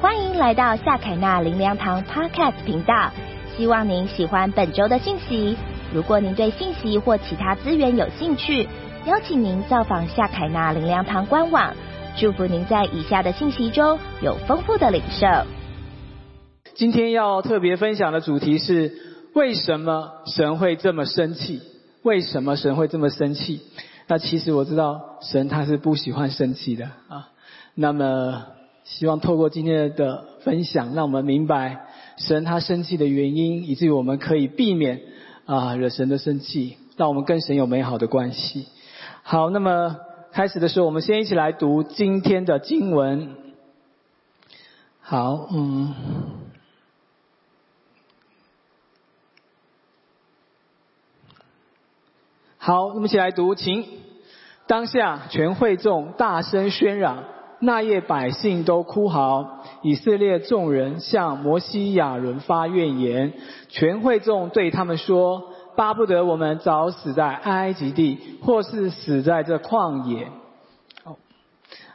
[0.00, 3.10] 欢迎来到夏凯纳林良堂 Podcast 频道，
[3.56, 5.56] 希望您喜欢本周的信息。
[5.92, 8.68] 如果您对信息或其他资源有兴趣，
[9.06, 11.74] 邀请您造访夏凯纳林良堂官网。
[12.16, 15.26] 祝福您在以下的信息中有丰富的领受。
[16.76, 18.92] 今天要特别分享的主题是：
[19.34, 21.60] 为什么神会这么生气？
[22.04, 23.62] 为什么神会这么生气？
[24.06, 27.30] 那其实我知道，神他是不喜欢生气的啊。
[27.74, 28.44] 那么。
[28.88, 35.02] 希望透过今天的分享，让我们明白神他生气的原因，以至于我们可以避免
[35.44, 38.66] 啊惹神的生气，让我们跟神有美好的关系。
[39.22, 39.98] 好，那么
[40.32, 43.36] 开始的时候，我们先一起来读今天的经文。
[45.00, 45.94] 好，嗯，
[52.56, 53.86] 好，我们一起来读，请
[54.66, 57.24] 当下全会众大声喧嚷。
[57.60, 63.32] 那夜百姓都哭嚎，以色列众人向摩西亚伦发怨言。
[63.68, 65.42] 全会众对他们说
[65.74, 70.28] ：“巴不得我们早死在埃及地，或是死在这旷野。”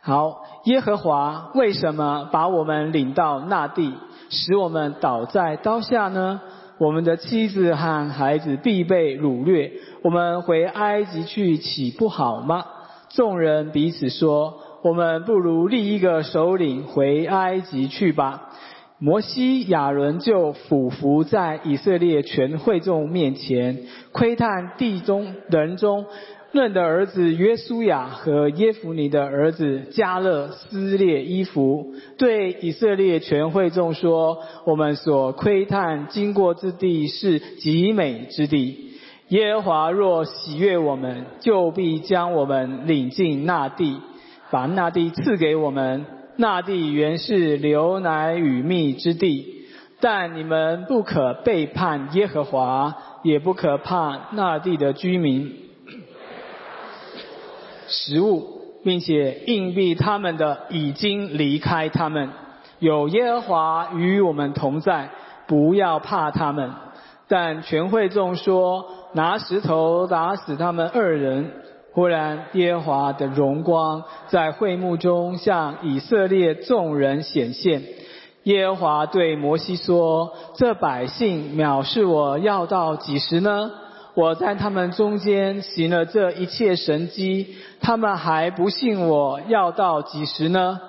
[0.03, 3.93] 好，耶和华为什么把我们领到那地，
[4.29, 6.41] 使我们倒在刀下呢？
[6.77, 12.65] 我们的妻子和孩子必被掳掠，我们回埃及去岂不好吗？
[13.07, 14.59] 众人彼此说。
[14.83, 18.49] 我们不如立一个首领回埃及去吧。
[18.99, 23.79] 摩西亚伦就俯伏在以色列全会众面前，
[24.11, 26.05] 窥探地中人中
[26.51, 38.91] 嫩的儿子约书亚和耶夫尼的儿子加勒撕裂衣服，对以色列全会众说：“我们所窥探经过之地是极美之地。
[39.29, 43.97] 耶和华若喜悦我们，就必将我们领进那地。”
[44.53, 49.65] 把那地赐给我们，那地原是流奶与蜜之地，
[49.99, 55.51] 但你们不可背叛耶和华，也不可怕那地的居民。
[57.87, 62.29] 食物，并且硬币他们的已经离开他们，
[62.77, 65.09] 有耶和华与我们同在，
[65.47, 66.69] 不要怕他们。
[67.27, 71.62] 但全会众说，拿石头打死他们二人。
[71.93, 77.83] 忽然，耶和华的荣光在会幕中向以色列众人显现。
[78.45, 83.71] 耶和华对摩西说：“这百姓藐视我要到几时呢？
[84.15, 90.79] 我在他们中间行了这一切神迹，他们还不信我要到几时呢？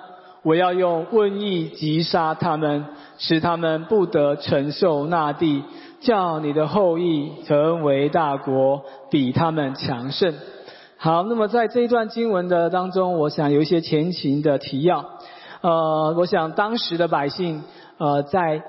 [0.41, 2.83] 我要用瘟疫击杀他们，
[3.19, 5.63] 使他们不得承受那地，
[6.01, 10.33] 叫你的后裔成为大国，比他们强盛。”
[10.97, 15.05] 好，那么在这一段经文的当中，我想有一些前情的提要。
[15.61, 17.63] 呃，我想当时的百姓，
[17.97, 18.63] 呃，在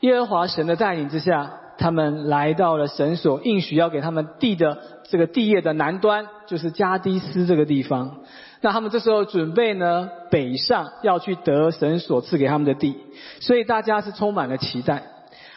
[0.00, 8.18] 耶和华神的带领之下，他们来到了神所应许要给他们地的这个地业的南端，就是加迪斯这个地方。
[8.60, 12.96] 那他们这时候准备呢北上，要去得神所赐给他们的地，
[13.40, 15.02] 所以大家是充满了期待。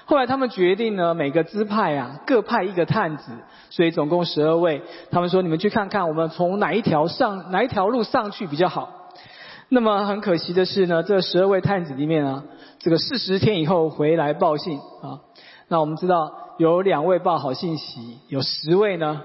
[0.05, 3.31] 后来他们决定呢，每个支派啊各派一个探子，
[3.69, 4.81] 所以总共十二位。
[5.09, 8.89] 他们说：“你们去看看，我们从哪一条上哪一条路上去比较好？”
[9.69, 12.43] 那么很可惜的是呢，这十二位探子里面啊，
[12.79, 15.19] 这个四十天以后回来报信啊。
[15.69, 19.21] 那我们知道有两位报好信息，有十位呢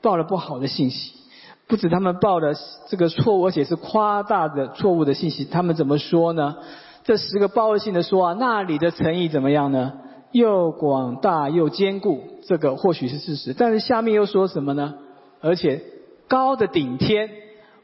[0.00, 1.20] 报了不好的信息。
[1.68, 2.54] 不止他们报的
[2.88, 5.44] 这个错误，而且是夸大的错误的信息。
[5.44, 6.56] 他们怎么说呢？
[7.04, 9.92] 这十个报信的说啊，那里的诚意怎么样呢？
[10.32, 13.54] 又广大又坚固，这个或许是事实。
[13.56, 14.94] 但是下面又说什么呢？
[15.42, 15.82] 而且
[16.26, 17.28] 高的顶天，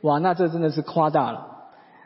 [0.00, 1.46] 哇，那这真的是夸大了。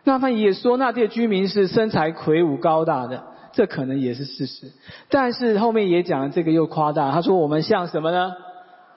[0.05, 3.23] 那他也说那地的居民是身材魁梧高大的，
[3.53, 4.73] 这可能也是事实。
[5.11, 8.33] 但是后面也讲这个又夸大，他说我们像什么呢？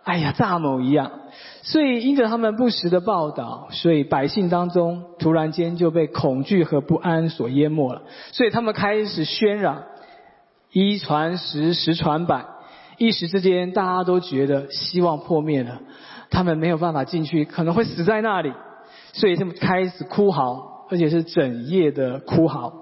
[0.04, 1.12] 哎呀，蚱蜢一样。
[1.62, 8.02] 所以因着他们不实的报道，所以百姓当中突然间就被恐惧和不安所淹没了。
[8.32, 9.84] 所以他们开始喧嚷。
[10.76, 12.44] 一传十，十传百，
[12.98, 15.80] 一时之间，大家都觉得希望破灭了，
[16.30, 18.52] 他们没有办法进去，可能会死在那里，
[19.14, 22.74] 所以他们开始哭嚎，而且是整夜的哭嚎。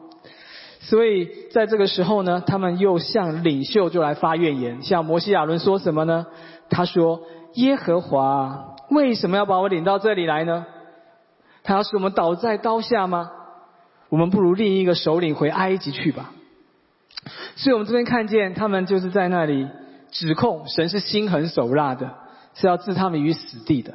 [0.79, 6.25] 所以在这个时候呢，他们又向领袖就来发怨言，向摩西亚伦说什么呢？
[6.71, 7.21] 他说
[7.53, 10.65] ：“耶和华为什么要把我领到这里来呢？
[11.61, 13.29] 他要使我们倒在刀下吗？
[14.09, 16.31] 我们不如另一个首领回埃及去吧。”
[17.55, 19.67] 所以我们这边看见他们就是在那里
[20.11, 22.13] 指控神是心狠手辣的，
[22.55, 23.93] 是要置他们于死地的，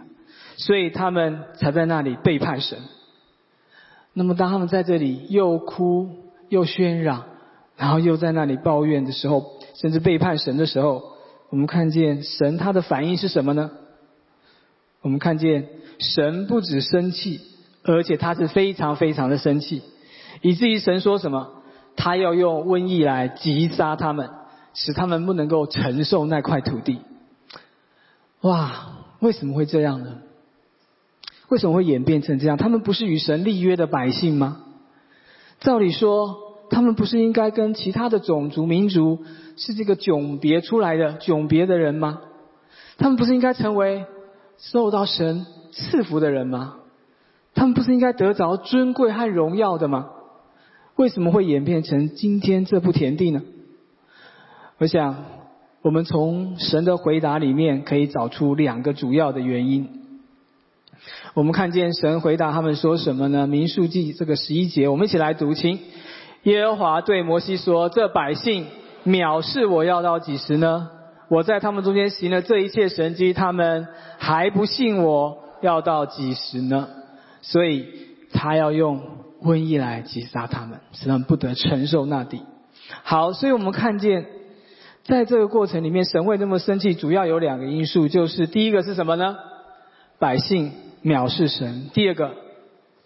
[0.56, 2.78] 所以他们才在那里背叛神。
[4.14, 6.08] 那么当他们在这里又哭
[6.49, 7.25] 又喧嚷，
[7.76, 9.44] 然后又在那里抱怨的时候，
[9.75, 11.02] 甚至背叛神的时候，
[11.50, 13.70] 我们看见神他的反应是什么呢？
[15.02, 15.69] 我们看见
[15.99, 17.40] 神不止生气，
[17.84, 19.82] 而且他是非常非常的生气，
[20.43, 21.57] 以至于神说什么？
[21.99, 24.31] 他要用瘟疫来击杀他们，
[24.73, 27.00] 使他们不能够承受那块土地。
[28.43, 28.71] 哇，
[29.19, 30.19] 为什么会这样呢？
[31.49, 32.56] 为什么会演变成这样？
[32.56, 34.59] 他们不是与神立约的百姓吗？
[35.59, 36.37] 照理说，
[36.71, 39.25] 他们不是应该跟其他的种族、民族
[39.56, 42.21] 是这个迥别出来的、迥别的人吗？
[42.97, 44.06] 他们不是应该成为
[44.59, 46.77] 受到神赐福的人吗？
[47.55, 50.11] 他们不是应该得着尊贵和荣耀的吗？
[50.99, 53.41] 为什么会演变成今天这步田地呢？
[54.79, 55.25] 我想，
[55.81, 59.89] 我们从神的回答里面可以找出两个主要的原因。
[61.35, 63.47] 我们看见神回答他们说什么呢？
[63.47, 65.79] 民数记这个十一节，我们一起来读清。
[66.43, 68.67] 耶和华对摩西说：“这百姓
[69.06, 70.91] 藐视我要到几时呢？
[71.29, 73.87] 我在他们中间行了这一切神迹，他们
[74.19, 76.89] 还不信我要到几时呢？
[77.41, 77.87] 所以
[78.33, 79.00] 他要用
[79.43, 82.43] 瘟疫来击杀他们，使他们不得承受那地。
[83.02, 84.26] 好，所以我们看见
[85.05, 89.37] 在这个过程里面，神会那么生气，主要有两个因素，就是第一个是什么呢？
[90.19, 90.73] 百姓。
[91.05, 91.90] 藐视神。
[91.94, 92.35] 第二个，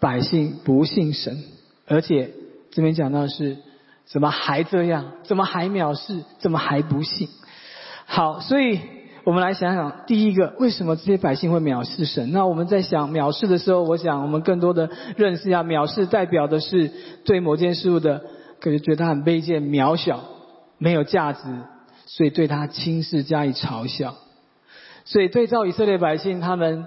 [0.01, 1.45] 百姓不信神，
[1.87, 2.31] 而且
[2.71, 3.59] 这边讲到是，
[4.07, 5.13] 怎么还这样？
[5.25, 6.25] 怎么还藐视？
[6.39, 7.29] 怎么还不信？
[8.07, 8.81] 好，所以
[9.25, 12.33] 我们来想想，第一个，为什么这些百姓会藐视神？
[12.33, 16.91] 那我们在想藐视的时候，我想我们更多的认识一下，藐视代表的是
[17.25, 18.23] 对某件事物的，
[18.61, 20.25] 可能觉得他很卑贱、渺小、
[20.79, 21.41] 没有价值，
[22.07, 24.15] 所以对他轻视加以嘲笑。
[25.05, 26.87] 所以对照以色列百姓，他们。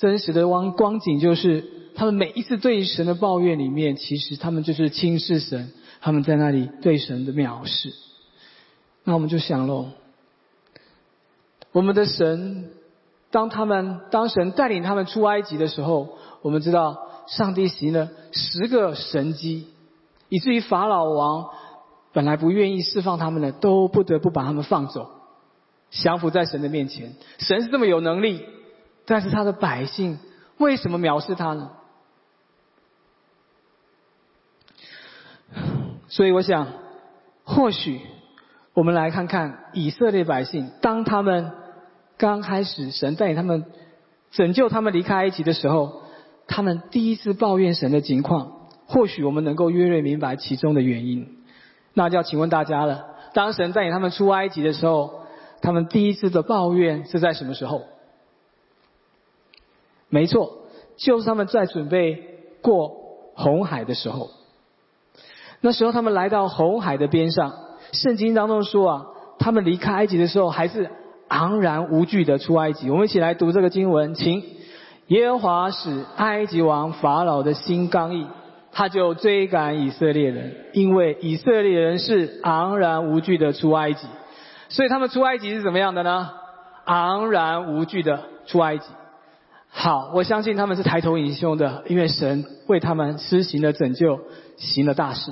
[0.00, 1.64] 真实的光光景就是，
[1.96, 7.92] 他们每一次对神的抱怨里面，其实他们就是轻视神，他们在那里对神的藐视。
[9.02, 9.88] 那我们就想喽，
[11.72, 12.70] 我们的神，
[13.30, 19.68] 当他们当神带领他们出埃及的时候，我们知道上帝行了十个神迹，
[20.28, 21.50] 以至于法老王
[22.12, 25.10] 本来不愿意释放他们的，都不得不把他们放走，
[25.90, 27.14] 降服在神的面前。
[27.38, 28.44] 神是这么有能力。
[29.10, 30.18] 但是他的百姓
[30.58, 31.70] 为什么藐视他呢？
[36.08, 36.66] 所以我想，
[37.42, 38.02] 或许
[38.78, 41.50] 我们来看看以色列百姓，当他们
[42.16, 43.64] 刚开始神带领他们
[44.30, 46.02] 拯救他们离开埃及的时候，
[46.46, 51.38] 他们第一次抱怨神的情况，或许我们能够约略明白其中的原因。
[51.92, 53.04] 那就要请问大家了：
[53.34, 55.22] 当神带领他们出埃及的时候，
[55.60, 57.82] 他们第一次的抱怨是在什么时候？
[60.08, 60.56] 没错，
[60.96, 62.22] 就是他们在准备
[62.62, 62.92] 过
[63.34, 64.30] 红海的时候。
[65.62, 69.06] 那时候他们来到红海的边上，圣经当中说啊，
[69.38, 70.90] 他们离开埃及的时候还是
[71.28, 72.90] 昂然无惧的出埃及。
[72.90, 74.42] 我们一起来读这个经文，请
[75.08, 78.26] 耶和华使埃及王法老的心刚毅，
[78.72, 84.06] 他就追赶以色列人，因为以色列人是昂然无惧的出埃及，
[84.68, 86.30] 所以他们出埃及是怎么样的呢？
[86.84, 88.84] 昂然无惧的出埃及。
[89.70, 94.18] 好，我相信他们是抬头挺胸的，因为神为他们施行了拯救，
[94.56, 95.30] 行了大事。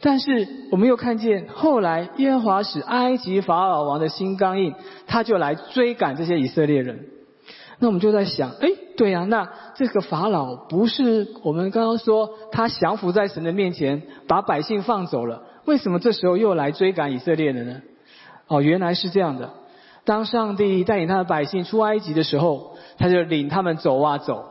[0.00, 4.74] 但是我们又看见后来耶和华使埃及法老王的心刚硬，
[5.06, 7.06] 他就来追赶这些以色列人。
[7.78, 17.82] 那我们就在想，哎，对呀，那这个法老不是我们刚刚说他降服在神的面前，把百姓放走了，为什么这时候又来追赶以色列人呢？
[18.48, 19.50] 哦，原来是这样的。
[20.04, 24.44] 当上帝带领他的百姓出埃及的时候，他就领他们走啊走，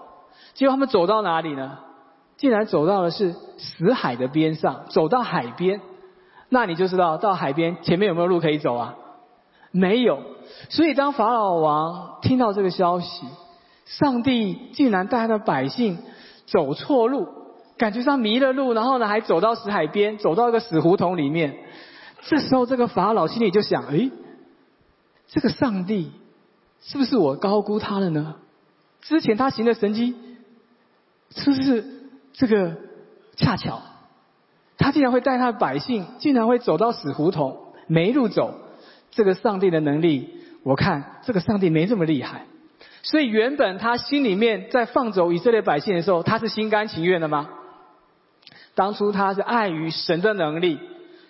[0.53, 1.79] 结果他们走到哪里呢？
[2.37, 5.81] 竟然走到的是死海的边上，走到海边，
[6.49, 8.95] 那你就知道到海边前面有没有路可以走啊？
[9.71, 10.19] 没有。
[10.69, 13.25] 所以当法老王听到这个消息，
[13.85, 15.97] 上帝竟然带他的百姓
[16.45, 17.27] 走错路，
[17.77, 21.57] 感觉上迷了路，然后呢还走到死海边，走到一个死胡同里面。
[22.27, 24.11] 这时候这个法老心里就想：诶。
[25.27, 26.11] 这个上帝
[26.81, 28.35] 是不是我高估他了呢？
[29.01, 30.15] 之前他行的神迹，
[31.31, 31.94] 是不是
[32.37, 32.75] 这个
[33.35, 33.81] 恰巧？
[34.77, 38.53] 他竟然会带他的百姓，竟然会走到死胡同，没路走。
[39.11, 40.29] 这个上帝的能力，
[40.63, 42.45] 我看这个上帝没这么厉害。
[43.01, 47.49] 所以原本他心里面在放走以色列百姓的时候，他是心甘情愿的吗？
[48.75, 50.79] 当初他是碍于神的能力，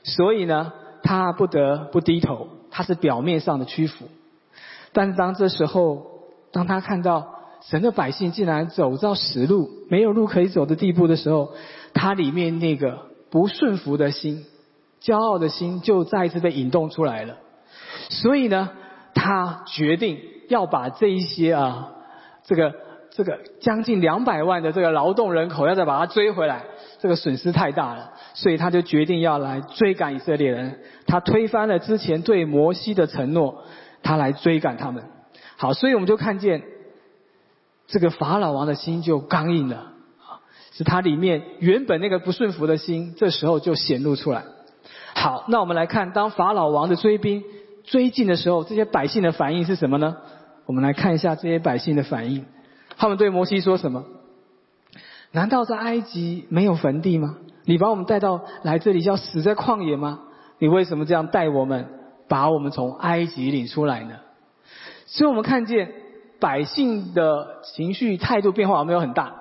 [0.03, 2.49] 所以呢，他不得不低头。
[2.77, 4.09] 他是表面上的屈服，
[4.91, 6.07] 但是当这时候，
[6.51, 7.34] 当他看到
[7.69, 11.51] 神的百姓竟然走到死路，没有路可以走的地步的时候，
[11.93, 12.99] 他里面那个
[13.31, 14.45] 不顺服的心、
[15.01, 17.37] 骄傲的心就再一次被引动出来了。
[18.09, 18.69] 所以呢，
[19.15, 21.91] 他决定要把这一些啊，
[22.43, 22.73] 这个
[23.09, 26.65] 这个将近两百万的这个劳动人口，要再把它追回来，
[26.99, 28.11] 这个损失太大了。
[28.35, 30.79] 所以他就决定要来追赶以色列人。
[31.07, 33.63] 他推翻了之前对摩西的承诺，
[34.03, 35.03] 他来追赶他们。
[35.57, 36.61] 好，所以我们就看见
[37.87, 39.77] 这个法老王的心就刚硬了
[40.19, 44.43] 啊，是他里面原本那个不顺服的心，这时候就显露出来。
[45.13, 47.43] 好，那我们来看，当法老王的追兵
[47.83, 50.17] 追进的时候，这些百姓的反应是什么呢？
[50.65, 52.45] 我们来看一下这些百姓的反应。
[52.97, 54.03] 他们对摩西说什么？
[55.31, 57.37] 难道在埃及没有坟地吗？
[57.65, 60.21] 你把我们带到来这里，要死在旷野吗？
[60.59, 61.87] 你为什么这样带我们，
[62.27, 64.15] 把我们从埃及领出来呢？
[65.05, 65.91] 所以我们看见
[66.45, 69.33] 百姓的情绪态度变化有没有很大？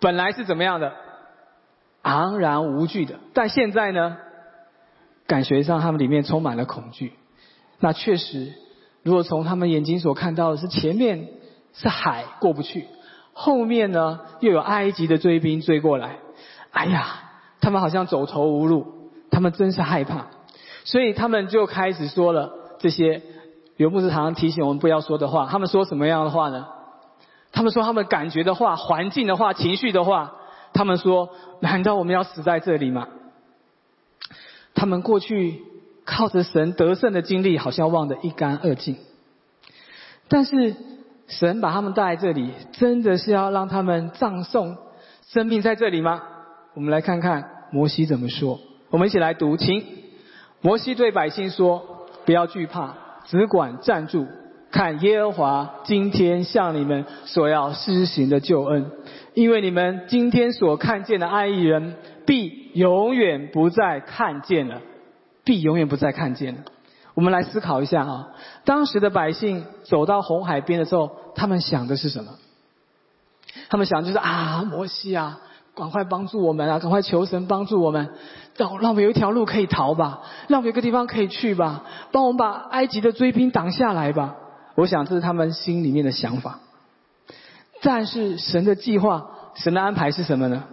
[0.00, 0.94] 本来是怎么样的？
[2.00, 4.16] 昂然无惧的，但现在呢？
[5.26, 7.12] 感觉上他们里面充满了恐惧。
[7.78, 8.54] 那确实，
[9.02, 11.28] 如果从他们眼睛所看到的是前面
[11.74, 12.86] 是海过不去，
[13.34, 16.16] 后面呢又有埃及的追兵追过来，
[16.70, 20.28] 哎呀，他们好像走投无路，他们真是害怕，
[20.84, 23.20] 所以他们就开始说了这些。
[23.80, 26.66] 刘牧师常常提醒我们不要说的话，他们说什么样的话呢？
[27.50, 30.34] 他们说他们感觉的话、环境的话、情绪的话。
[30.74, 33.08] 他们说：难道我们要死在这里吗？
[34.74, 35.62] 他们过去
[36.04, 38.98] 靠着神得胜的经历，好像忘得一干二净。
[40.28, 40.76] 但是
[41.26, 44.76] 神把他们带来这里，真的是要让他们葬送
[45.22, 46.20] 生命在这里吗？
[46.74, 48.60] 我们来看看摩西怎么说。
[48.90, 49.82] 我们一起来读，请
[50.60, 52.94] 摩西对百姓说：不要惧怕。
[53.30, 54.26] 只管站住，
[54.72, 58.90] 看耶和华今天向你们所要施行的救恩，
[59.34, 61.94] 因为你们今天所看见的爱义人，
[62.26, 64.80] 必永远不再看见了，
[65.44, 66.62] 必永远不再看见了。
[67.14, 68.30] 我们来思考一下啊，
[68.64, 72.32] 当时的百姓走到红海边的时候，他们想的是什么？
[73.68, 75.38] 他们想就是啊，摩西啊。
[75.80, 76.78] 赶快帮助我们啊！
[76.78, 78.10] 赶快求神帮助我们，
[78.56, 84.36] 让让我们有一条路可以逃吧，让我们有个地方可以去吧，帮我们把埃及的追兵挡下来吧。
[84.74, 86.60] 我想这是他们心里面的想法。
[87.80, 90.64] 但是神的计划、神的安排是什么呢？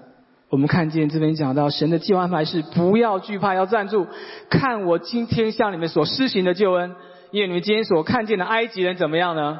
[0.50, 4.08] 我们看见这边讲到，神的计划安排是不要惧怕，要站住，
[4.50, 6.96] 看我今天向你们所施行的救恩，
[7.32, 9.60] 因为你们今天所看见的埃及人怎么样呢？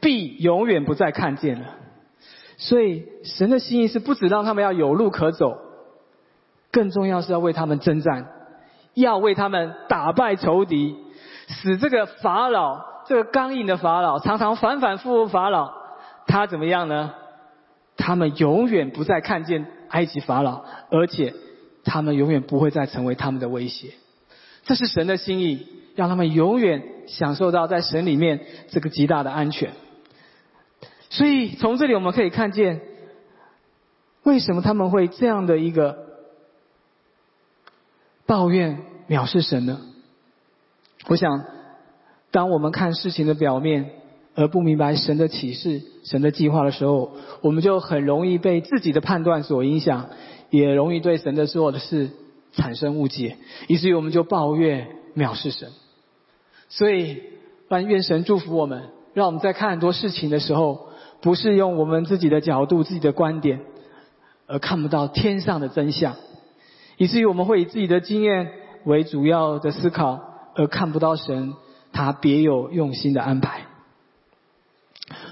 [0.00, 1.66] 必永远不再看见了。
[2.64, 5.58] 所以，神的心意是不止让他们要有路可走，
[6.70, 8.28] 更重要是要为他们征战，
[8.94, 10.94] 要为他们打败仇敌，
[11.48, 15.72] 使这个法老，这个刚硬的法老，常常反反复复法老，
[16.28, 17.14] 他怎么样呢？
[17.96, 21.34] 他们永远不再看见埃及法老，而且
[21.84, 23.88] 他们永远不会再成为他们的威胁。
[24.64, 25.66] 这是神的心意，
[25.96, 28.38] 让他们永远享受到在神里面
[28.68, 29.72] 这个极大的安全。
[31.12, 32.80] 所以从这里我们可以看见，
[34.22, 36.06] 为什么他们会这样的一个
[38.24, 38.78] 抱怨
[39.10, 39.78] 藐视神呢？
[41.08, 41.44] 我想，
[42.30, 43.90] 当我们看事情的表面
[44.34, 50.08] 而不明白神的启示、神的计划的时候，我们就很容易被自己的判断所影响，
[50.48, 52.08] 也容易对神的做的事
[52.54, 53.36] 产生误解，
[53.68, 55.72] 以至于我们就抱怨藐视神。
[56.70, 57.22] 所以，
[57.68, 60.90] 但愿神祝福我们，让我们在看很多事情的时候。
[61.22, 63.60] 不是用我们自己的角度、自己的观点，
[64.46, 66.16] 而看不到天上的真相，
[66.98, 68.50] 以至于我们会以自己的经验
[68.84, 70.20] 为主要的思考，
[70.56, 71.54] 而看不到神
[71.92, 73.62] 他别有用心的安排。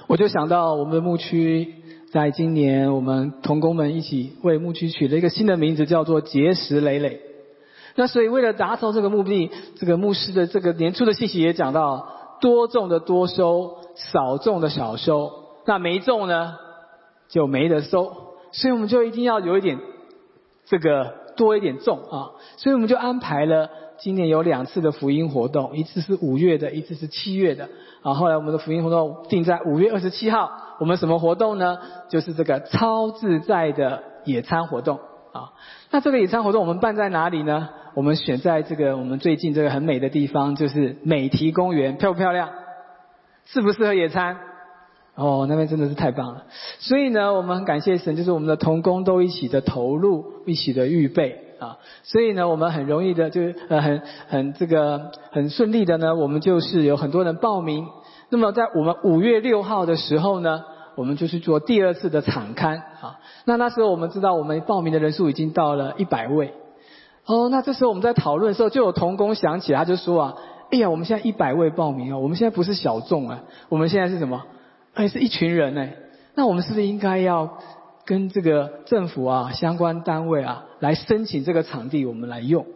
[0.07, 1.75] 我就想到我们的牧区，
[2.13, 7.21] 在今年我们同工们一起为牧区取了一个新的名字，叫做结石累累。
[7.97, 15.40] 那所以为了达到这个目的，这个牧师的这个年初的信息也讲到，多种的多收，少种的少收。
[15.64, 16.57] 那没中呢，
[17.29, 19.79] 就没得收，所以我们就一定要有一点
[20.67, 27.69] 这个多一点种啊，所以我们就安排了今年有两次的福音活动，一次是五月的，一次是七月的
[28.02, 28.14] 啊。
[28.14, 31.79] 后来我们的福音活动定在五月二十七号，我们什么活动呢？
[32.09, 34.99] 就是这个超自在的野餐活动
[35.33, 35.52] 啊。
[35.90, 37.69] 那这个野餐活动我们办在哪里呢？
[37.95, 42.49] 我们选在这个我们最近这个很美的地方，就是美堤公园，漂不漂亮？
[43.47, 44.38] 适不适合野餐？
[45.14, 46.45] 哦，那边真的是太棒了，
[46.79, 57.87] 所以呢，我们很感谢神，就是我们的童工都一起的投入，一起的预备啊，所以呢，我们很容易的就是呃很很这个很顺利的呢，我们就是有很多人报名。
[58.31, 60.62] 那么在我们五月六号的时候呢，
[60.95, 63.19] 我们就去做第二次的场刊啊。
[63.45, 66.55] 那那时候我们知道我们报名的人数已经到了一百位。
[67.26, 70.35] 哦，那这时候我们在讨论的时候，就有童工想起，他就说啊，
[70.71, 74.43] 哎呀，我们现在一百位报名啊，我们现在不是小众啊，我们现在是什么？
[74.95, 75.89] 哎，是一群人呢，
[76.35, 77.59] 那我们是不是应该要
[78.05, 82.67] 跟这个政府啊相关单位啊来申请这个场地，我们来用？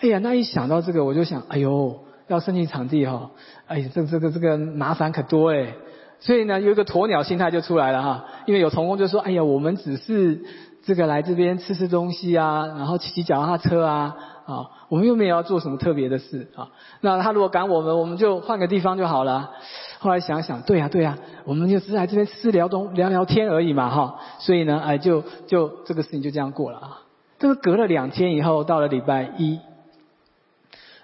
[0.00, 3.30] 哎呀，那一想到这个，我就想，哎呦，要申请场地哈，
[3.66, 5.74] 哎，这这个这个麻烦可多哎，
[6.20, 10.44] 所以呢，有一个鸵鸟心态就出来了哈，因为有童工就说，哎呀，我们只是。
[10.84, 14.16] 这个来这边吃吃东西啊，然后骑骑脚踏车啊，
[14.48, 16.70] 啊，我们又没有要做什么特别的事啊。
[17.02, 19.50] 那他如果赶我们，我们就换个地方就好了。
[19.98, 24.18] 后来想想，对呀对呀，我们就只是来这边私聊东聊聊天而已嘛哈。
[24.38, 27.02] 所以呢，哎，就就这个事情就这样过了啊。
[27.38, 29.60] 这个隔了两天以后，到了礼拜一，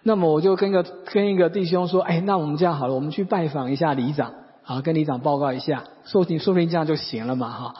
[0.03, 4.33] 那么我就跟个跟一个弟兄说，哎，那我们这样好了，我们去拜访一下里长，
[4.65, 7.75] 啊，跟里长报告一下，说不定说不定这样就行了嘛哈。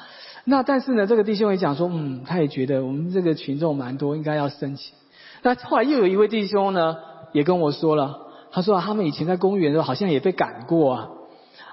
[0.45, 4.95] 那但是呢，这个弟兄也讲说，嗯，他也觉得我们这个群众蛮多，应该要申请。
[5.45, 6.97] 那后来又有一位弟兄呢，
[7.33, 8.19] 也跟我说了，
[8.51, 11.09] 他说他们以前在公园的时候好像也被赶过啊。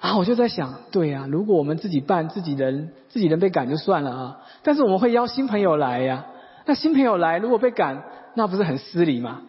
[0.02, 6.26] 啊，我就在想，对呀，如果我们自己办，自己人自己人被赶就算了啊，但是我们会邀新朋友来呀。
[6.66, 8.04] 那新朋友来，如果被赶，
[8.36, 9.42] 那不是很失礼吗？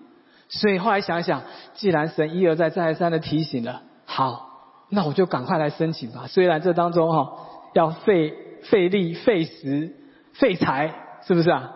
[0.49, 1.43] 所以后来想想，
[1.75, 4.49] 既然神一而再再而三的提醒了，好，
[4.89, 6.27] 那我就赶快来申请吧。
[6.29, 7.33] 虽然这当中哈
[7.75, 8.33] 要费。
[8.63, 9.93] 费力、费时、
[10.35, 10.95] 费财，
[11.27, 11.73] 是不是啊？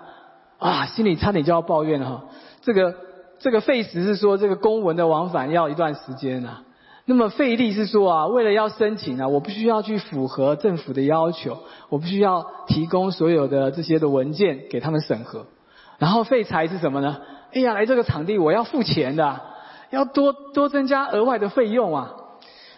[0.59, 2.25] 啊，心里差点就要抱怨了哈。
[2.63, 2.95] 这个
[3.39, 6.63] 这个费时是说这个公文的往返要一段时间啊。
[7.05, 11.59] 那么费力是说啊，为了要申请啊，我不需要去符合政府的要求，
[11.89, 15.47] 我不需要提供所有的这些的文件给他们审核。
[15.99, 17.19] 然后费财是什么呢？
[17.53, 19.41] 哎呀，来这个场地我要付钱的，
[19.91, 22.15] 要多多增加额外的费用啊。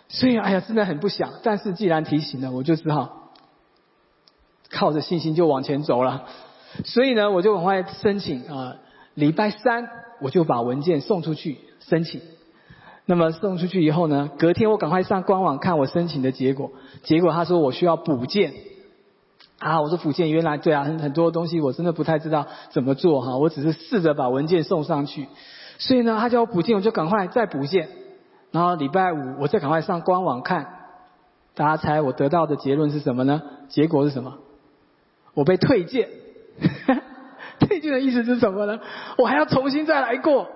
[0.09, 1.31] 所以哎呀，真的很不想。
[1.43, 3.31] 但是既然提醒了，我就只好。
[4.71, 6.25] 靠着信心就往前走了，
[6.85, 8.77] 所以呢，我就赶快申请啊。
[9.15, 9.89] 礼拜三
[10.21, 12.21] 我就把文件送出去申请。
[13.05, 16.71] 那么送出去以后呢，隔天我赶快上官网看我申请的结果。
[17.03, 18.53] 结果他说我需要补件
[19.59, 25.27] 啊，我说补件原来对啊，很很多东西我真的不太知道怎么做哈，我只是试着把文件送上去。
[25.79, 27.89] 所以呢，他叫我补件，我就赶快再补件。
[28.51, 30.67] 然后礼拜五我再赶快上官网看，
[31.55, 33.43] 大家猜我得到的结论是什么呢？
[33.69, 34.39] 结果是什么？
[35.35, 36.09] 我被退件，
[37.69, 38.81] 退件的意思是什么呢？
[39.19, 40.49] 我还要重新再来过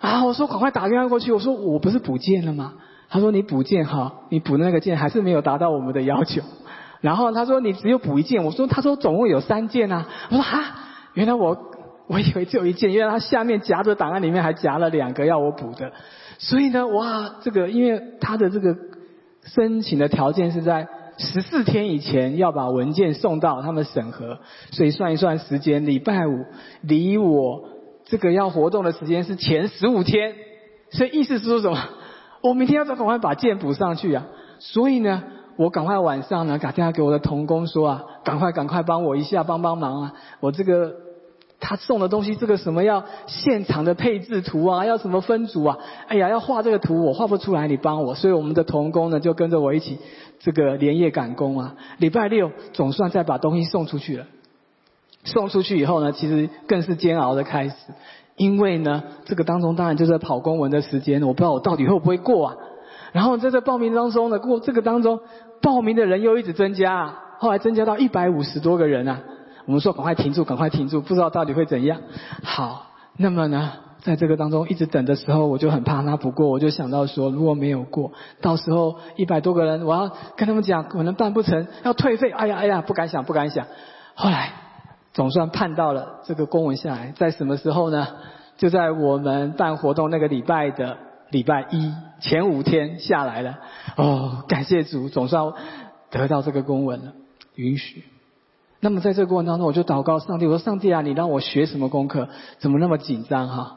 [0.00, 0.24] 啊！
[0.24, 2.74] 我说赶快打电话过去，我说我不是补件了吗？
[3.08, 6.42] 他说你补件哈，你补那个件还是没有达到我们的要求。
[7.00, 10.06] 然后他说你只有补一件，我说他说总共有三件啊。
[10.30, 10.64] 我说哈，
[11.14, 11.56] 原来我
[12.08, 15.92] 我以为只有一件，原来他下面夹着档案里面还夹了两个要我补的。
[16.38, 18.76] 所以呢，哇，这个因为他的这个
[19.44, 20.88] 申请的条件是在。
[21.20, 24.38] 十四天以前要把文件送到他们审核，
[24.72, 26.46] 所以算一算时间，礼拜五
[26.80, 27.68] 离我
[28.06, 30.34] 这个要活动的时间是前十五天，
[30.90, 31.78] 所以意思是说什么？
[32.42, 34.26] 我明天要赶快把件补上去啊！
[34.58, 35.22] 所以呢，
[35.56, 40.14] 我赶快晚上呢打电话给我的童工说啊，赶快赶快帮我一下，帮帮忙啊！
[40.40, 41.09] 我这个。
[41.60, 45.76] 他送的东西，这个什么要现场的配置图啊，要什么分组啊？
[46.08, 48.14] 哎呀，要画这个图，我画不出来，你帮我。
[48.14, 49.98] 所以我们的童工呢，就跟着我一起
[50.38, 51.74] 这个连夜赶工啊。
[51.98, 54.26] 礼拜六总算再把东西送出去了。
[55.24, 57.74] 送出去以后呢，其实更是煎熬的开始，
[58.36, 62.56] 因为呢，这个当中当然就是跑公文的时间，我不知道我到底会不会过啊。
[63.12, 65.20] 然后在这报名当中呢，过这个当中
[65.60, 69.20] 报名的人又一直增加，后来增加到一百五十多个人啊。
[69.70, 72.00] 我们说赶快停住，赶快停住，不知道到底会怎样。
[72.42, 82.32] 好，那么呢，在这个当中一直等的时候，我就很怕他不过，我就想到说，如果没有过，到时候一百多个人，我要跟他们讲，可能办不成，要退费。
[82.32, 83.64] 哎呀哎呀，不敢想，不敢想。
[84.16, 84.50] 后来
[85.12, 88.08] 总算盼到了这个公文下来，在什么时候呢？
[88.56, 90.96] 就在我们办活动那个礼拜的
[91.30, 93.60] 礼拜一前五天下来了。
[93.94, 95.52] 哦，感谢主，总算
[96.10, 97.12] 得到这个公文了，
[97.54, 98.02] 允许。
[98.80, 102.28] 那么在这个过程当中，我就祷告上帝，我说：“上帝啊，你让我学什么功课？
[102.58, 103.76] 怎么那么紧张哈？”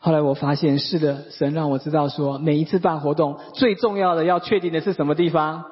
[0.00, 5.64] 后来我发现是的，神让我知道说，每一次办活动，最重要的要确定的是什么地方？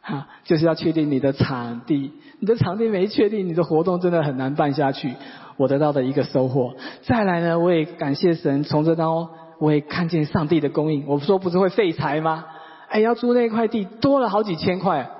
[0.00, 2.12] 哈，就是要确定你的场地。
[2.40, 5.14] 你的场地没确定，你的活动真的很难办下去。
[5.56, 6.74] 我得到的一个收获。
[7.02, 9.28] 再来呢，我也感谢神，从这当中
[9.60, 11.04] 我也看见上帝的供应。
[11.06, 12.44] 我说不是会废材吗？
[12.88, 15.10] 哎，要租那块地多了好几千块。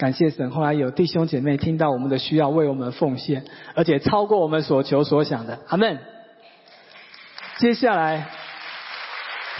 [0.00, 5.58] 感谢神，后来有弟兄姐妹听到我们的需要，为我们奉献，而且超过我们所求所想的。
[5.68, 5.98] 阿门。
[7.58, 8.28] 接下来，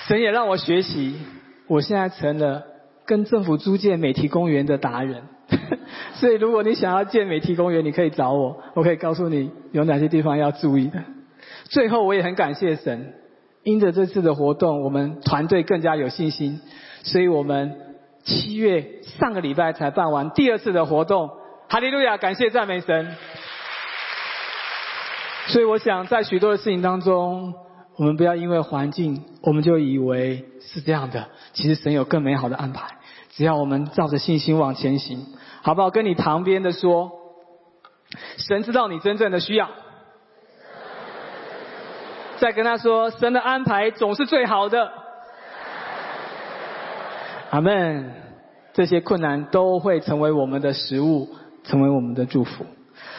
[0.07, 1.21] 神也让我学习，
[1.67, 2.63] 我现在成了
[3.05, 5.25] 跟政府租借美题公园的达人。
[6.17, 11.03] 所以如果你想要建美题公园，你可以找我，我可以告诉你有哪些地方要注意的。
[11.65, 13.13] 最后，我也很感谢神，
[13.63, 16.63] 因着这次的活动，我们团队更加有信心，
[17.03, 17.77] 所以我们
[18.23, 21.31] 七月上个礼拜才办完第二次的活动。
[21.69, 23.17] 哈利路亚，感谢赞美神。
[25.47, 27.55] 所以我想，在许多的事情当中，
[27.97, 31.29] 我们不要因为环境，我们就以为是这样的。
[31.53, 32.99] 其实神有更美好的安排，
[33.31, 35.27] 只要我们照着信心往前行，
[35.63, 35.91] 好不好？
[35.91, 37.11] 跟你旁边的说，
[38.37, 39.69] 神知道你真正的需要。
[42.39, 45.00] 再跟他说，神的安排总是最好的。
[47.51, 48.13] 阿门。
[48.73, 51.29] 这些困难都会成为我们的食物，
[51.65, 52.65] 成为我们的祝福。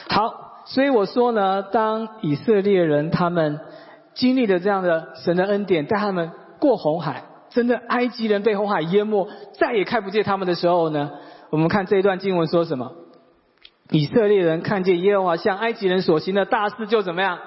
[0.07, 3.59] 好，所以我说呢，当以色列人他们
[4.13, 9.27] 经历了这样的神的恩典，带他们过红海，真的埃及人被红海淹没，
[9.59, 11.11] 再也看不见他们的时候呢，
[11.49, 12.93] 我们看这一段经文说什么？
[13.89, 17.39] 以色列人看见耶和华向埃及人所行的大事，就怎么样？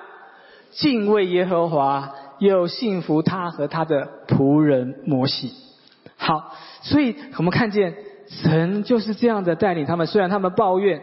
[0.73, 5.53] 敬畏耶和华，又信服他和他的仆人摩西。
[6.17, 7.95] 好，所以我们看见
[8.29, 10.07] 神就是这样的带领他们。
[10.07, 11.03] 虽然他们抱怨，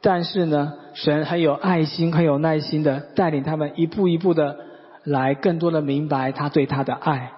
[0.00, 4.56] 但是呢，神很有爱心、很有耐心的带领他们一步一步的
[5.04, 7.32] 来更多的明白他对他的爱，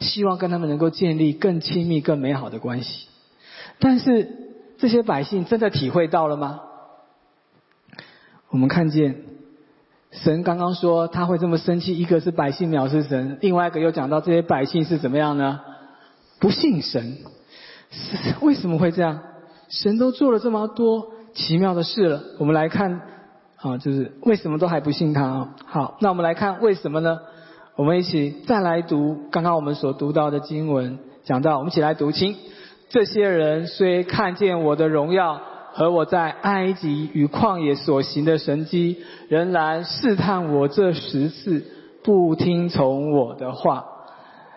[0.00, 3.08] 希望跟他们能够建立更亲密、更美好的关系。
[3.78, 4.28] 但是
[4.78, 6.60] 这些百姓真的体会到了吗？
[8.50, 9.16] 我们看见。
[10.14, 15.60] 神刚刚说他会这么生气，一个是百姓藐视神，另外一个又讲到这些百姓是怎么样呢？
[16.42, 17.18] 不信神，
[18.40, 19.20] 为什么会这样？
[19.68, 23.00] 神都做了这么多奇妙的事了，我们来看
[23.56, 25.54] 啊，就是为什么都还不信他啊？
[25.64, 27.20] 好，那我们来看为什么呢？
[27.76, 32.34] 我们一起再来读刚刚我们所读到的经文，讲到我们一起来读清，
[32.88, 35.40] 这些人虽看见我的荣耀。
[35.74, 41.64] 和我在埃及与旷野所行的神迹，仍然试探我这十次，
[42.04, 43.86] 不听从我的话，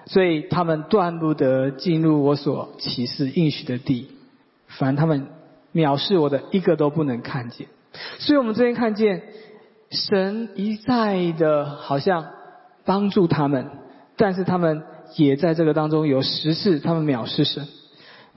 [0.06, 4.08] 所以他们断不得进入我所启示应许的地。
[4.68, 5.28] 凡他们
[5.74, 7.68] 藐视我的，一个都不能看见。
[8.20, 9.24] 所以我们这边看见
[9.90, 12.26] 神一再的，好像
[12.84, 13.70] 帮助他们，
[14.18, 14.84] 但是他们
[15.16, 17.68] 也在这个当中有十次他们藐视神。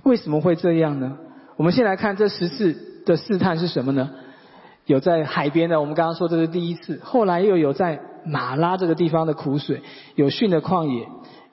[0.05, 1.19] 为什么会这样呢？
[1.57, 4.11] 我们先来看这十次的试探是什么呢？
[4.87, 9.83] 有在海边的，我们刚刚说这是第一次，后来又有在马拉这个地方的苦水，
[10.15, 11.07] 有训的旷野，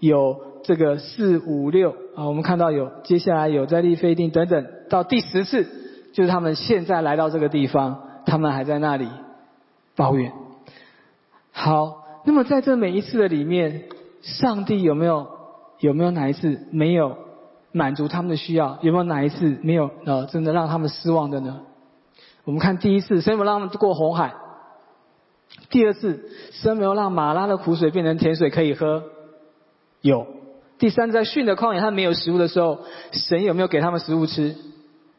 [0.05, 5.67] 有这个四五六啊，我们看到有接下来有在利非定等等，到第十次
[6.13, 9.07] 就是他们现在来到这个地方，他们还在那里
[9.95, 10.31] 抱怨。
[11.51, 13.83] 好，那么在这每一次的里面，
[14.21, 15.27] 上帝有没有
[15.79, 17.17] 有没有哪一次没有？
[17.71, 21.59] 满足他们的需要，有没有哪一次没有呃真的让他们失望的呢？
[22.45, 24.29] 我们看第一次，神没有让他们过红海；
[25.69, 29.01] 第二次，神没有让马拉的苦水变成甜水可以喝；
[30.05, 30.27] 有
[30.77, 32.79] 第三，在训的旷野，他没有食物的时候，
[33.11, 34.55] 神有没有给他们食物吃？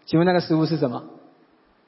[0.04, 1.02] 请问那个食物是什么？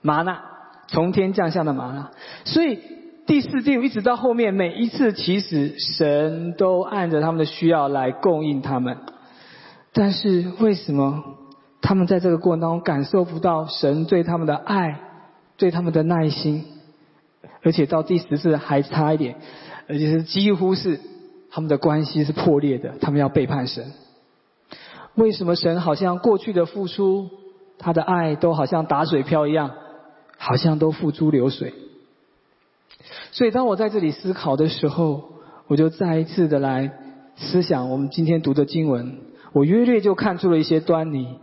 [0.03, 0.43] 玛纳，
[0.89, 2.11] 从天降下的玛纳。
[2.45, 2.81] 所以
[3.25, 8.97] 第四、第五一直到后面，每一次其实神都按着他们的需要来供应他们。
[9.93, 11.23] 但是为什么
[11.81, 14.99] 他们在这个过程当中感受不到神对他们的爱，
[15.57, 16.65] 对他们的耐心，
[17.63, 19.37] 而且到第十次还差一点，
[19.89, 20.99] 而且是几乎是
[21.51, 23.93] 他们的关系是破裂的，他们要背叛神。
[25.15, 27.29] 为什么神好像过去的付出，
[27.79, 29.71] 他的爱都好像打水漂一样，
[30.37, 31.73] 好像都付诸流水？
[33.33, 35.25] 所以当我在这里思考的时候，
[35.67, 36.93] 我就再一次的来
[37.37, 39.19] 思想我们今天读的经文。
[39.53, 41.39] 我约略就看出了一些端倪，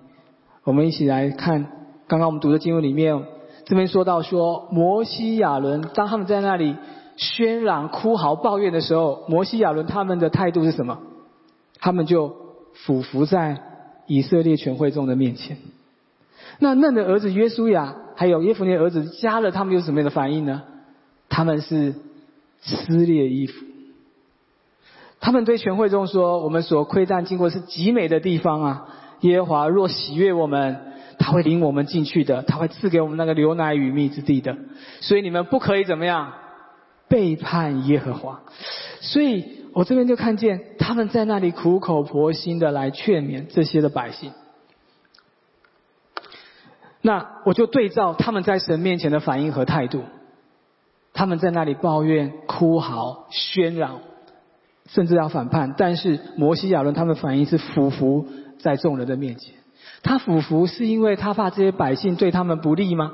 [0.64, 1.66] 我们一起来看
[2.08, 3.24] 刚刚我们读的经文里面，
[3.66, 6.76] 这边说到说摩西亚伦当他们在那里
[7.18, 11.00] 喧嚷哭嚎抱怨的时候，摩西亚伦他们的态度是什么？
[11.80, 12.36] 他们就
[12.74, 13.62] 俯伏在
[14.08, 15.58] 以色列全会众的面前。
[16.60, 20.64] 那嫩的儿子约书亚还有耶夫尼儿子加了，他们有什么样的反应呢？
[21.30, 21.96] 他们是
[22.62, 23.66] 撕裂衣服。
[25.20, 28.88] 他们对全会众说：“我们所窥探经过是极美的地方啊！
[29.22, 34.56] 耶和华若喜悦我们，他会领我们进去的，他会赐给我们那个流奶与蜜之地的。
[35.02, 36.34] 所以你们不可以怎么样
[37.08, 38.42] 背叛耶和华。
[39.02, 44.32] 所以我这边就看见他们在那里苦口婆心的来劝勉这些的百姓。
[47.02, 50.04] 那我就对照他们在神面前的反应和态度，
[51.14, 54.00] 他们在那里抱怨、哭嚎、喧嚷。”
[54.88, 58.28] 甚至要反叛，但是摩西亚伦他们反应是俯伏
[58.60, 59.56] 在众人的面前。
[60.04, 63.14] 他俯伏是因为他怕这些百姓对他们不利吗？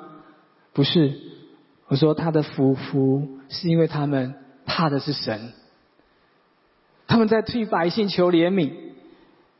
[0.73, 1.13] 不是，
[1.91, 4.33] 我说他的俯伏是因为他们
[4.65, 5.51] 怕的是神。
[7.05, 8.71] 他们在替百姓求怜悯，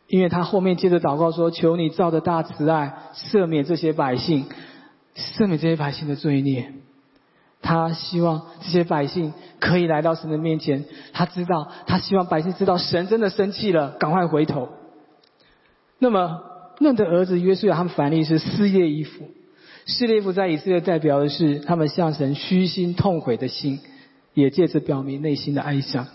[0.08, 4.46] 因为他后面接着祷告说：“求你照着大慈爱赦免这些百姓，
[5.14, 6.72] 赦免这些百姓的罪孽。”
[7.62, 10.86] 他希望这些百姓可以来到神的面前。
[11.12, 14.70] 他知道，他希望百姓知道神真的生气了，赶快回头。
[16.00, 16.44] 那么，
[16.80, 19.26] 嫩的儿子约书亚他们反例是撕裂衣服，
[19.92, 23.80] 撕裂衣服在以色列代表的是他们向神虚心痛悔的心，
[24.34, 26.08] 也借此表明内心的哀伤。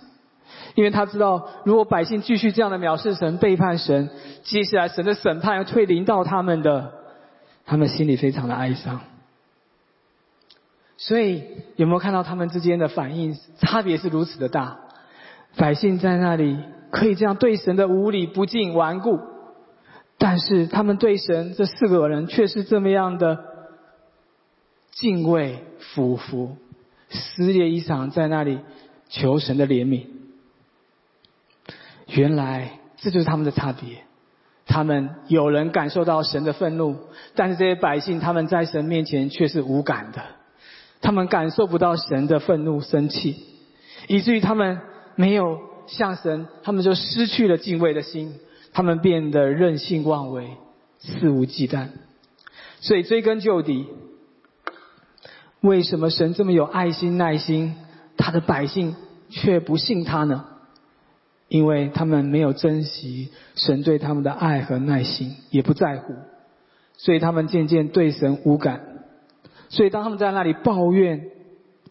[0.74, 4.10] 因为他知道，如果百姓继续这样的藐视神、背叛神，
[4.42, 6.92] 接下来神的审判会临到他们的，
[7.64, 9.00] 他们心里非常的哀伤。
[10.98, 11.42] 所以
[11.76, 14.78] 有没有看到他们之间的反应差别是如此的大？
[15.56, 16.58] 百姓在那里
[16.90, 19.18] 可以这样对神的无理不敬顽固，
[20.18, 23.55] 但是他们对神这四个人却是这么样的
[24.96, 26.56] 敬畏、俯伏、
[27.10, 28.60] 撕裂衣裳，在那里
[29.08, 30.06] 求神的怜悯。
[32.06, 34.04] 原来这就是他们的差别。
[34.64, 36.96] 他们有人感受到神的愤怒，
[37.34, 40.22] 但是这些百姓他们在神面前却是无感的。
[41.02, 43.36] 他们感受不到神的愤怒、生气，
[44.08, 44.80] 以至于他们
[45.14, 48.34] 没有向神，他们就失去了敬畏的心，
[48.72, 50.48] 他们变得任性妄为、
[50.98, 51.88] 肆无忌惮。
[52.80, 53.86] 所以追根究底，
[55.60, 57.74] 为什么神这么有爱心、耐心，
[58.16, 58.94] 他的百姓
[59.30, 60.44] 却不信他呢？
[61.48, 66.14] 因为他们没有珍惜神对他们的爱和耐心，也不在乎，
[66.96, 68.80] 所以他们渐渐对神无感。
[69.68, 71.30] 所以当他们在那里抱怨、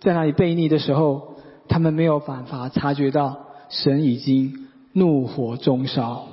[0.01, 1.35] 在那里悖逆的时候，
[1.67, 6.27] 他们没有办法察觉到神已经怒火中烧。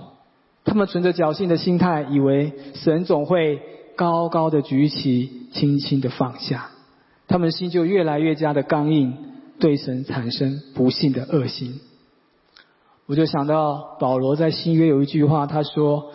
[0.64, 3.60] 他们存着侥幸的心态，以为神总会
[3.96, 6.70] 高高的举起，轻轻的放下。
[7.32, 9.16] 他们心就越来越加的刚硬，
[9.58, 11.80] 对神产生不幸的恶心。
[13.06, 16.12] 我就想到保罗在新约有一句话，他说：“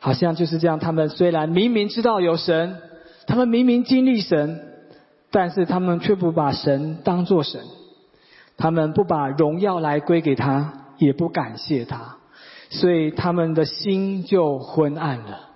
[0.00, 2.78] 好像就是这样，他们虽然明明知道有神，
[3.26, 4.62] 他们明明经历神，
[5.30, 7.60] 但是他们却不把神当作神，
[8.56, 12.16] 他们不把荣耀来归给他，也不感谢他，
[12.70, 15.50] 所以他们的心就昏暗了。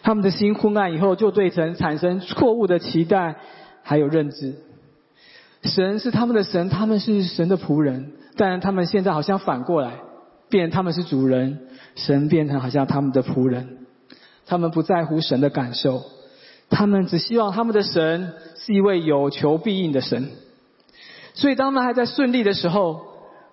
[0.00, 3.36] 他们的心昏暗以后，就对神产生错误的期待，
[3.88, 4.54] 还有认知。
[5.62, 9.94] 神是他们的神，他们是神的仆人。”但他们现在好像反过来，
[10.50, 11.58] 变他们是主人，
[11.94, 13.78] 神变成好像他们的仆人。
[14.46, 16.02] 他们不在乎神的感受，
[16.68, 20.28] 他们只希望他们的神是一位有求必应的神。
[21.32, 23.00] 所以当他们还在顺利的时候，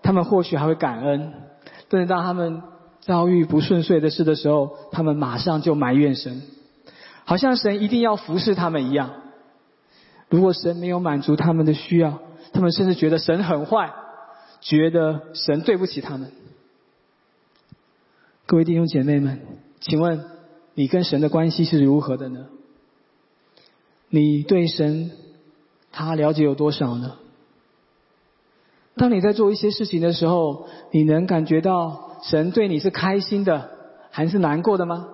[0.03, 1.31] 他们或许还会感恩；
[1.89, 2.61] 但是当他们
[2.99, 6.43] 遭遇不顺遂的事的时候，他们马上就埋怨神，
[7.23, 9.09] 好像神一定要服侍他们一样。
[10.29, 12.19] 如果神没有满足他们的需要，
[12.53, 13.93] 他们甚至觉得神很坏。
[14.61, 16.31] 觉得神对不起他们，
[18.47, 19.41] 各位弟兄姐妹们，
[19.79, 20.25] 请问
[20.73, 22.47] 你跟神的关系是如何的呢？
[24.09, 25.11] 你对神
[25.91, 27.17] 他了解有多少呢？
[28.95, 33.69] 当你在做一些事情的时候，你能感觉到神对你是开心的，
[34.09, 35.09] 还是难过的吗？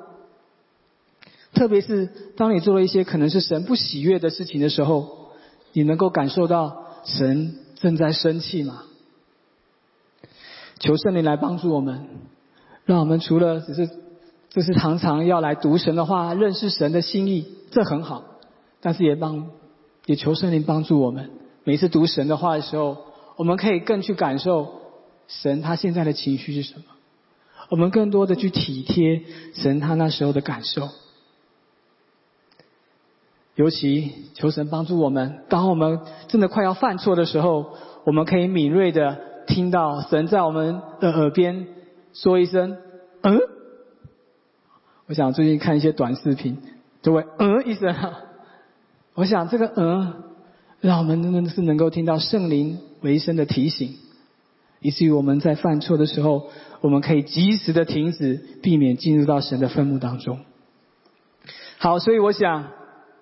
[1.53, 5.31] 特别是当你做了一些可能是神不喜悦的事情的时候，
[5.73, 8.83] 你能够感受到神正在生气吗？
[10.79, 12.07] 求圣灵来帮助我们，
[12.85, 13.89] 让我们除了只是，
[14.49, 18.23] 就是常常要来读神的话，认识神的心意，这很好。
[18.79, 19.49] 但是也帮，
[20.07, 21.29] 也求圣灵帮助我们，
[21.63, 22.97] 每次读神的话的时候，
[23.35, 24.81] 我们可以更去感受
[25.27, 26.85] 神他现在的情绪是什么，
[27.69, 29.21] 我们更多的去体贴
[29.53, 30.89] 神他那时候的感受。
[33.55, 37.73] 尤其求神帮助我们，当我们真的快要犯错的时候，
[38.05, 39.31] 我们可以敏锐的。
[39.47, 41.67] 听到神在我们的耳边
[42.13, 42.77] 说一声
[43.21, 43.39] “嗯”，
[45.07, 46.59] 我想最近看一些短视频，
[47.01, 47.93] 就会“嗯”一声。
[49.15, 50.23] 我想这个“嗯”，
[50.79, 53.95] 让我们真的是能够听到圣灵为声的提醒，
[54.79, 56.47] 以至于我们在犯错的时候，
[56.79, 60.39] 我们可以及时的停止，避免进入到神的愤怒当中。
[61.77, 62.67] 好，所以我想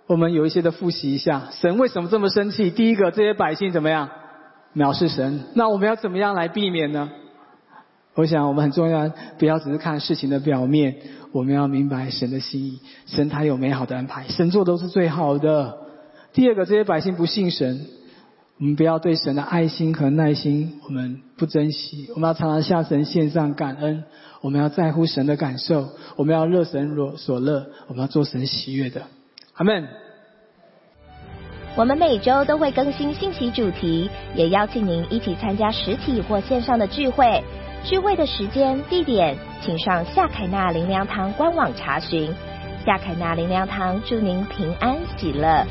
[0.09, 2.71] 我们有一些的复习一下，神为什么这么生气？
[2.71, 4.09] 第一个，这些百姓怎么样？
[4.75, 7.11] 藐视神，那我们要怎么样来避免呢？
[8.15, 10.95] 我想我们很重要，不要只是看事情的表面，
[11.31, 12.79] 我们要明白神的心意。
[13.05, 15.77] 神他有美好的安排，神做都是最好的。
[16.33, 17.85] 第二个，这些百姓不信神，
[18.57, 24.03] 我们不要对神的爱心和耐心我们不珍惜，我们要常常向神献上感恩。
[24.41, 29.03] 我们要在乎神的感受，我们要乐神所所乐，我们要做神喜悦的。
[29.59, 29.85] 阿门。
[31.75, 37.43] 我们每周都会更新信息主题，也邀请您一起参加实体或线上的聚会。
[37.83, 42.33] 聚会的时间、地点，请上夏凯纳灵粮堂官网查询。
[42.85, 45.65] 夏凯纳灵粮堂祝您平安喜乐。